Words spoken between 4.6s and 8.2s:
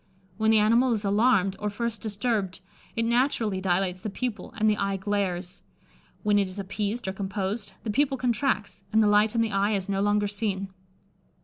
the eye glares; when it is appeased or composed, the pupil